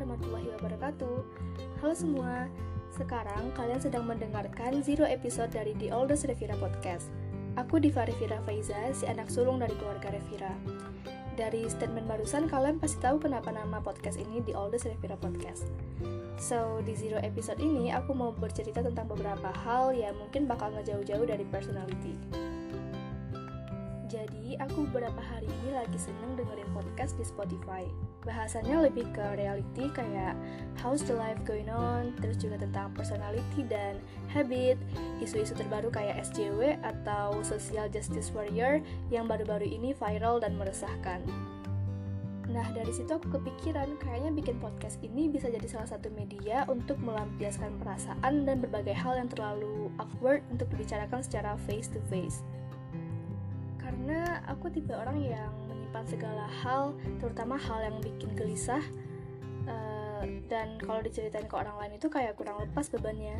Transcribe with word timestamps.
warahmatullahi 0.00 0.48
wabarakatuh. 0.56 1.16
Halo 1.84 1.92
semua, 1.92 2.48
sekarang 2.96 3.52
kalian 3.52 3.84
sedang 3.84 4.08
mendengarkan 4.08 4.80
Zero 4.80 5.04
episode 5.04 5.52
dari 5.52 5.76
The 5.76 5.92
Oldest 5.92 6.24
Revira 6.24 6.56
Podcast. 6.56 7.12
Aku 7.60 7.76
Diva 7.76 8.08
Revira 8.08 8.40
Faiza, 8.48 8.80
si 8.96 9.04
anak 9.04 9.28
sulung 9.28 9.60
dari 9.60 9.76
keluarga 9.76 10.08
Revira. 10.16 10.56
Dari 11.36 11.68
statement 11.68 12.08
barusan, 12.08 12.48
kalian 12.48 12.80
pasti 12.80 12.96
tahu 13.04 13.20
kenapa 13.20 13.52
nama 13.52 13.76
podcast 13.84 14.16
ini 14.16 14.40
The 14.40 14.56
Oldest 14.56 14.88
Revira 14.88 15.20
Podcast. 15.20 15.68
So, 16.40 16.80
di 16.80 16.96
Zero 16.96 17.20
episode 17.20 17.60
ini, 17.60 17.92
aku 17.92 18.16
mau 18.16 18.32
bercerita 18.32 18.80
tentang 18.80 19.04
beberapa 19.04 19.52
hal 19.68 19.92
yang 19.92 20.16
mungkin 20.16 20.48
bakal 20.48 20.72
ngejauh-jauh 20.80 21.28
dari 21.28 21.44
personality 21.52 22.16
jadi, 24.10 24.58
aku 24.58 24.90
beberapa 24.90 25.22
hari 25.22 25.46
ini 25.46 25.70
lagi 25.70 25.94
seneng 25.94 26.34
dengerin 26.34 26.66
podcast 26.74 27.14
di 27.14 27.22
Spotify. 27.22 27.86
Bahasannya 28.26 28.90
lebih 28.90 29.06
ke 29.14 29.22
reality 29.38 29.86
kayak 29.94 30.34
how's 30.82 31.06
the 31.06 31.14
life 31.14 31.38
going 31.46 31.70
on, 31.70 32.10
terus 32.18 32.34
juga 32.42 32.58
tentang 32.58 32.90
personality 32.98 33.62
dan 33.70 34.02
habit, 34.26 34.74
isu-isu 35.22 35.54
terbaru 35.54 35.94
kayak 35.94 36.26
SJW 36.26 36.82
atau 36.82 37.38
social 37.46 37.86
justice 37.86 38.34
warrior 38.34 38.82
yang 39.14 39.30
baru-baru 39.30 39.70
ini 39.70 39.94
viral 39.94 40.42
dan 40.42 40.58
meresahkan. 40.58 41.22
Nah, 42.50 42.66
dari 42.74 42.90
situ 42.90 43.14
aku 43.14 43.38
kepikiran 43.38 43.94
kayaknya 44.02 44.34
bikin 44.34 44.58
podcast 44.58 44.98
ini 45.06 45.30
bisa 45.30 45.46
jadi 45.46 45.70
salah 45.70 45.86
satu 45.86 46.10
media 46.10 46.66
untuk 46.66 46.98
melampiaskan 46.98 47.78
perasaan 47.78 48.42
dan 48.42 48.58
berbagai 48.58 48.90
hal 48.90 49.22
yang 49.22 49.30
terlalu 49.30 49.86
awkward 50.02 50.42
untuk 50.50 50.66
dibicarakan 50.74 51.22
secara 51.22 51.54
face 51.62 51.86
to 51.86 52.02
face 52.10 52.42
karena 54.10 54.42
aku 54.50 54.66
tipe 54.74 54.90
orang 54.90 55.22
yang 55.22 55.54
menyimpan 55.70 56.02
segala 56.02 56.42
hal 56.66 56.98
terutama 57.22 57.54
hal 57.54 57.78
yang 57.78 58.02
bikin 58.02 58.34
gelisah 58.34 58.82
uh, 59.70 60.26
dan 60.50 60.82
kalau 60.82 60.98
diceritain 60.98 61.46
ke 61.46 61.54
orang 61.54 61.78
lain 61.78 61.94
itu 61.94 62.10
kayak 62.10 62.34
kurang 62.34 62.58
lepas 62.58 62.90
bebannya 62.90 63.38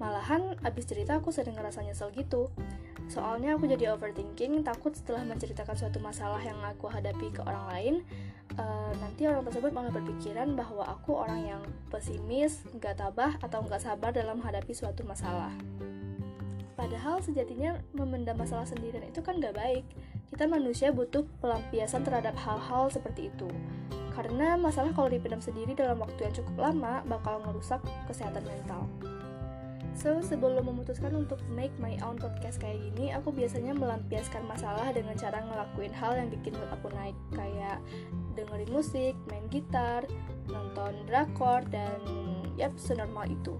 malahan 0.00 0.56
abis 0.64 0.88
cerita 0.88 1.20
aku 1.20 1.36
sering 1.36 1.52
ngerasa 1.52 1.84
nyesel 1.84 2.08
gitu 2.16 2.48
soalnya 3.12 3.60
aku 3.60 3.68
jadi 3.68 3.92
overthinking 3.92 4.64
takut 4.64 4.96
setelah 4.96 5.20
menceritakan 5.28 5.76
suatu 5.76 6.00
masalah 6.00 6.40
yang 6.40 6.56
aku 6.64 6.88
hadapi 6.88 7.36
ke 7.36 7.44
orang 7.44 7.66
lain 7.68 7.94
uh, 8.56 8.96
nanti 8.96 9.28
orang 9.28 9.44
tersebut 9.44 9.68
malah 9.68 9.92
berpikiran 9.92 10.56
bahwa 10.56 10.96
aku 10.96 11.12
orang 11.12 11.44
yang 11.44 11.62
pesimis, 11.92 12.64
nggak 12.72 13.04
tabah 13.04 13.36
atau 13.44 13.60
nggak 13.68 13.84
sabar 13.84 14.16
dalam 14.16 14.40
menghadapi 14.40 14.72
suatu 14.72 15.04
masalah. 15.04 15.52
Padahal 16.76 17.24
sejatinya 17.24 17.80
memendam 17.96 18.36
masalah 18.36 18.68
sendirian 18.68 19.02
itu 19.08 19.24
kan 19.24 19.40
gak 19.40 19.56
baik. 19.56 19.88
Kita 20.36 20.52
manusia 20.52 20.92
butuh 20.92 21.24
pelampiasan 21.40 22.04
terhadap 22.04 22.36
hal-hal 22.36 22.92
seperti 22.92 23.32
itu. 23.32 23.48
Karena 24.12 24.60
masalah 24.60 24.92
kalau 24.92 25.08
dipendam 25.08 25.40
sendiri 25.40 25.72
dalam 25.72 25.96
waktu 25.96 26.28
yang 26.28 26.36
cukup 26.36 26.56
lama 26.60 27.00
bakal 27.08 27.40
merusak 27.40 27.80
kesehatan 28.04 28.44
mental. 28.44 28.84
So, 29.96 30.20
sebelum 30.20 30.68
memutuskan 30.68 31.16
untuk 31.16 31.40
make 31.48 31.72
my 31.80 31.96
own 32.04 32.20
podcast 32.20 32.60
kayak 32.60 32.84
gini, 32.84 33.16
aku 33.16 33.32
biasanya 33.32 33.72
melampiaskan 33.72 34.44
masalah 34.44 34.92
dengan 34.92 35.16
cara 35.16 35.40
ngelakuin 35.40 35.96
hal 35.96 36.20
yang 36.20 36.28
bikin 36.28 36.52
mood 36.52 36.68
aku 36.68 36.92
naik, 36.92 37.16
kayak 37.32 37.80
dengerin 38.36 38.68
musik, 38.76 39.16
main 39.32 39.48
gitar, 39.48 40.04
nonton 40.52 41.00
drakor, 41.08 41.64
dan 41.72 41.96
yap, 42.60 42.76
senormal 42.76 43.24
itu. 43.24 43.56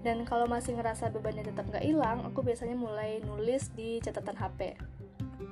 Dan 0.00 0.24
kalau 0.24 0.48
masih 0.48 0.80
ngerasa 0.80 1.12
bebannya 1.12 1.44
tetap 1.44 1.68
nggak 1.68 1.84
hilang, 1.84 2.24
aku 2.24 2.40
biasanya 2.40 2.72
mulai 2.72 3.20
nulis 3.20 3.68
di 3.76 4.00
catatan 4.00 4.40
HP. 4.40 4.80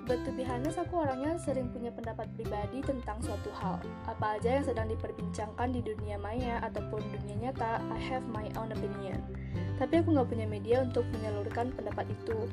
But 0.09 0.25
to 0.25 0.33
be 0.33 0.45
honest, 0.49 0.81
aku 0.81 1.05
orangnya 1.05 1.37
sering 1.37 1.69
punya 1.69 1.93
pendapat 1.93 2.29
pribadi 2.33 2.81
tentang 2.81 3.21
suatu 3.21 3.53
hal. 3.61 3.77
Apa 4.09 4.41
aja 4.41 4.61
yang 4.61 4.65
sedang 4.65 4.89
diperbincangkan 4.89 5.69
di 5.73 5.85
dunia 5.85 6.17
maya 6.17 6.65
ataupun 6.65 7.05
dunia 7.13 7.49
nyata, 7.49 7.85
I 7.93 8.01
have 8.09 8.25
my 8.33 8.49
own 8.57 8.73
opinion. 8.73 9.21
Tapi 9.77 10.01
aku 10.01 10.17
nggak 10.17 10.29
punya 10.33 10.47
media 10.49 10.81
untuk 10.81 11.05
menyalurkan 11.13 11.77
pendapat 11.77 12.09
itu. 12.09 12.49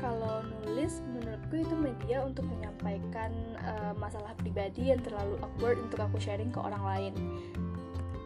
Kalau 0.00 0.44
nulis, 0.64 1.00
menurutku 1.16 1.64
itu 1.64 1.74
media 1.76 2.24
untuk 2.24 2.44
menyampaikan 2.48 3.32
uh, 3.60 3.92
masalah 3.96 4.32
pribadi 4.40 4.92
yang 4.92 5.00
terlalu 5.00 5.40
awkward 5.40 5.80
untuk 5.80 6.00
aku 6.00 6.16
sharing 6.20 6.52
ke 6.52 6.60
orang 6.60 6.84
lain. 6.84 7.12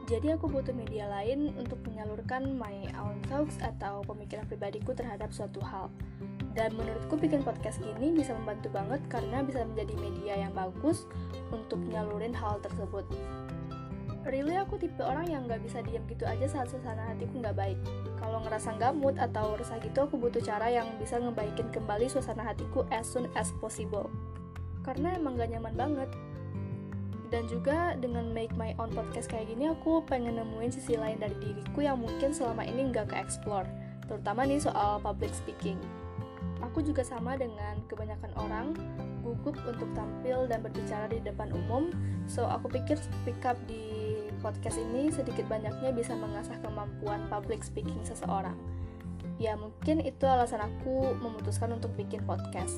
Jadi 0.08 0.32
aku 0.32 0.48
butuh 0.48 0.72
media 0.72 1.04
lain 1.04 1.52
untuk 1.60 1.84
menyalurkan 1.84 2.56
my 2.56 2.88
own 2.96 3.20
thoughts 3.28 3.60
atau 3.60 4.00
pemikiran 4.08 4.48
pribadiku 4.48 4.96
terhadap 4.96 5.28
suatu 5.36 5.60
hal. 5.60 5.92
Dan 6.56 6.72
menurutku 6.80 7.20
bikin 7.20 7.44
podcast 7.44 7.76
gini 7.76 8.16
bisa 8.16 8.32
membantu 8.32 8.72
banget 8.72 9.04
karena 9.12 9.44
bisa 9.44 9.68
menjadi 9.68 9.94
media 10.00 10.34
yang 10.48 10.56
bagus 10.56 11.04
untuk 11.52 11.76
nyalurin 11.92 12.32
hal 12.32 12.56
tersebut. 12.64 13.04
Really 14.24 14.56
aku 14.56 14.80
tipe 14.80 15.04
orang 15.04 15.28
yang 15.28 15.44
gak 15.44 15.60
bisa 15.60 15.84
diam 15.84 16.00
gitu 16.08 16.24
aja 16.24 16.48
saat 16.48 16.72
suasana 16.72 17.12
hatiku 17.12 17.44
gak 17.44 17.60
baik. 17.60 17.76
Kalau 18.16 18.40
ngerasa 18.48 18.80
gak 18.80 18.96
mood 18.96 19.20
atau 19.20 19.60
resah 19.60 19.76
gitu 19.84 20.08
aku 20.08 20.16
butuh 20.16 20.40
cara 20.40 20.72
yang 20.72 20.88
bisa 20.96 21.20
ngebaikin 21.20 21.68
kembali 21.68 22.08
suasana 22.08 22.48
hatiku 22.48 22.88
as 22.88 23.04
soon 23.04 23.28
as 23.36 23.52
possible. 23.60 24.08
Karena 24.88 25.20
emang 25.20 25.36
gak 25.36 25.52
nyaman 25.52 25.76
banget 25.76 26.08
dan 27.28 27.44
juga 27.48 27.94
dengan 28.00 28.32
make 28.32 28.52
my 28.56 28.72
own 28.80 28.88
podcast 28.92 29.28
kayak 29.28 29.52
gini 29.52 29.68
aku 29.68 30.00
pengen 30.08 30.40
nemuin 30.40 30.72
sisi 30.72 30.96
lain 30.96 31.20
dari 31.20 31.36
diriku 31.36 31.84
yang 31.84 32.00
mungkin 32.00 32.32
selama 32.32 32.64
ini 32.64 32.88
nggak 32.88 33.12
ke 33.12 33.16
explore 33.16 33.68
terutama 34.08 34.48
nih 34.48 34.58
soal 34.58 34.98
public 35.04 35.30
speaking. 35.36 35.76
Aku 36.64 36.82
juga 36.82 37.06
sama 37.06 37.38
dengan 37.38 37.78
kebanyakan 37.86 38.32
orang 38.34 38.66
gugup 39.22 39.54
untuk 39.68 39.86
tampil 39.92 40.48
dan 40.48 40.64
berbicara 40.64 41.06
di 41.12 41.20
depan 41.22 41.52
umum. 41.54 41.92
So 42.26 42.48
aku 42.48 42.72
pikir 42.72 42.98
speak 42.98 43.44
up 43.44 43.54
di 43.68 44.08
podcast 44.40 44.80
ini 44.80 45.12
sedikit 45.12 45.46
banyaknya 45.46 45.92
bisa 45.92 46.16
mengasah 46.16 46.56
kemampuan 46.64 47.28
public 47.30 47.62
speaking 47.62 48.00
seseorang. 48.02 48.56
Ya 49.38 49.54
mungkin 49.54 50.02
itu 50.02 50.26
alasan 50.26 50.64
aku 50.64 51.14
memutuskan 51.22 51.70
untuk 51.78 51.94
bikin 51.94 52.26
podcast 52.26 52.74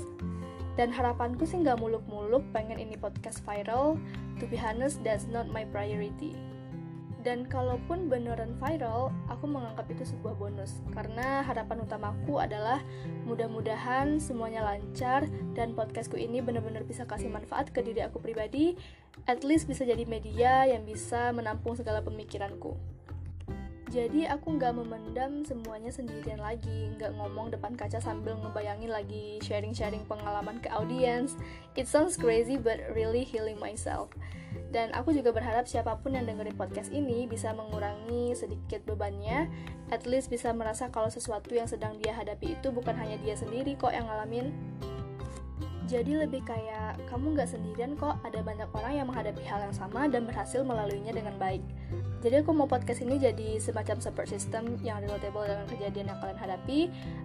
dan 0.79 0.95
harapanku 0.95 1.47
sih 1.47 1.59
nggak 1.63 1.79
muluk-muluk 1.79 2.45
pengen 2.55 2.79
ini 2.79 2.95
podcast 2.95 3.43
viral. 3.47 3.99
To 4.39 4.45
be 4.49 4.57
honest 4.57 5.03
that's 5.03 5.27
not 5.27 5.51
my 5.51 5.67
priority. 5.69 6.37
Dan 7.21 7.45
kalaupun 7.45 8.09
beneran 8.09 8.57
viral, 8.57 9.13
aku 9.29 9.45
menganggap 9.45 9.85
itu 9.93 10.09
sebuah 10.09 10.41
bonus. 10.41 10.81
Karena 10.97 11.45
harapan 11.45 11.85
utamaku 11.85 12.41
adalah 12.41 12.81
mudah-mudahan 13.29 14.17
semuanya 14.17 14.65
lancar 14.65 15.29
dan 15.53 15.77
podcastku 15.77 16.17
ini 16.17 16.41
benar-benar 16.41 16.81
bisa 16.89 17.05
kasih 17.05 17.29
manfaat 17.29 17.69
ke 17.77 17.85
diri 17.85 18.01
aku 18.01 18.25
pribadi, 18.25 18.73
at 19.29 19.45
least 19.45 19.69
bisa 19.69 19.85
jadi 19.85 20.09
media 20.09 20.65
yang 20.65 20.89
bisa 20.89 21.29
menampung 21.37 21.77
segala 21.77 22.01
pemikiranku. 22.01 22.81
Jadi 23.91 24.23
aku 24.23 24.55
nggak 24.55 24.71
memendam 24.79 25.43
semuanya 25.43 25.91
sendirian 25.91 26.39
lagi, 26.39 26.95
nggak 26.95 27.11
ngomong 27.11 27.51
depan 27.51 27.75
kaca 27.75 27.99
sambil 27.99 28.39
ngebayangin 28.39 28.87
lagi 28.87 29.43
sharing-sharing 29.43 30.07
pengalaman 30.07 30.63
ke 30.63 30.71
audiens. 30.71 31.35
It 31.75 31.91
sounds 31.91 32.15
crazy 32.15 32.55
but 32.55 32.79
really 32.95 33.27
healing 33.27 33.59
myself. 33.59 34.15
Dan 34.71 34.95
aku 34.95 35.11
juga 35.11 35.35
berharap 35.35 35.67
siapa 35.67 35.99
pun 35.99 36.15
yang 36.15 36.23
dengerin 36.23 36.55
podcast 36.55 36.95
ini 36.95 37.27
bisa 37.27 37.51
mengurangi 37.51 38.31
sedikit 38.39 38.87
bebannya, 38.87 39.51
at 39.91 40.07
least 40.07 40.31
bisa 40.31 40.55
merasa 40.55 40.87
kalau 40.95 41.11
sesuatu 41.11 41.51
yang 41.51 41.67
sedang 41.67 41.99
dia 41.99 42.15
hadapi 42.15 42.55
itu 42.55 42.71
bukan 42.71 42.95
hanya 42.95 43.19
dia 43.19 43.35
sendiri 43.35 43.75
kok 43.75 43.91
yang 43.91 44.07
ngalamin, 44.07 44.55
jadi 45.91 46.23
lebih 46.23 46.47
kayak 46.47 47.03
kamu 47.11 47.35
nggak 47.35 47.51
sendirian 47.51 47.99
kok, 47.99 48.15
ada 48.23 48.39
banyak 48.47 48.71
orang 48.71 48.93
yang 48.95 49.07
menghadapi 49.11 49.43
hal 49.43 49.59
yang 49.59 49.75
sama 49.75 50.07
dan 50.07 50.23
berhasil 50.23 50.63
melaluinya 50.63 51.11
dengan 51.11 51.35
baik. 51.35 51.59
Jadi 52.23 52.47
aku 52.47 52.55
mau 52.55 52.71
podcast 52.71 53.03
ini 53.03 53.19
jadi 53.19 53.59
semacam 53.59 53.99
support 53.99 54.31
system 54.31 54.79
yang 54.87 55.03
relatable 55.03 55.43
dengan 55.43 55.67
kejadian 55.67 56.15
yang 56.15 56.19
kalian 56.23 56.39
hadapi 56.39 56.79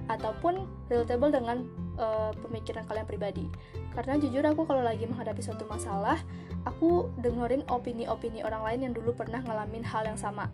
ataupun 0.10 0.66
relatable 0.90 1.30
dengan 1.30 1.58
uh, 2.02 2.34
pemikiran 2.42 2.90
kalian 2.90 3.06
pribadi. 3.06 3.46
Karena 3.94 4.18
jujur 4.18 4.42
aku 4.42 4.66
kalau 4.66 4.82
lagi 4.82 5.06
menghadapi 5.06 5.46
suatu 5.46 5.70
masalah, 5.70 6.18
aku 6.66 7.14
dengerin 7.22 7.62
opini-opini 7.70 8.42
orang 8.42 8.66
lain 8.66 8.80
yang 8.90 8.94
dulu 8.98 9.14
pernah 9.14 9.46
ngalamin 9.46 9.86
hal 9.86 10.10
yang 10.10 10.18
sama. 10.18 10.50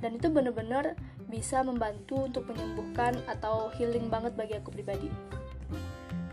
Dan 0.00 0.16
itu 0.16 0.32
bener-bener 0.32 0.96
bisa 1.28 1.60
membantu 1.60 2.24
untuk 2.24 2.48
menyembuhkan 2.48 3.20
atau 3.28 3.68
healing 3.76 4.08
banget 4.08 4.32
bagi 4.32 4.56
aku 4.56 4.72
pribadi. 4.72 5.12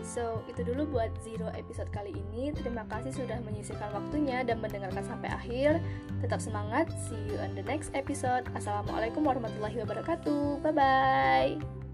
So, 0.07 0.39
itu 0.48 0.63
dulu 0.63 0.88
buat 0.88 1.12
Zero 1.19 1.51
episode 1.51 1.92
kali 1.92 2.15
ini. 2.15 2.56
Terima 2.56 2.88
kasih 2.88 3.12
sudah 3.12 3.44
menyisihkan 3.44 3.92
waktunya 3.92 4.42
dan 4.48 4.63
mendengarkan 4.63 5.04
sampai 5.04 5.27
akhir. 5.27 5.83
Tetap 6.24 6.39
semangat. 6.39 6.88
See 7.12 7.19
you 7.27 7.36
on 7.44 7.54
the 7.59 7.65
next 7.68 7.92
episode. 7.92 8.48
Assalamualaikum 8.56 9.27
warahmatullahi 9.27 9.83
wabarakatuh. 9.83 10.63
Bye 10.63 10.71
bye. 10.71 11.86